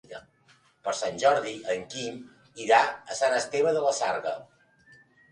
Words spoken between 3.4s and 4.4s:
Esteve de la Sarga.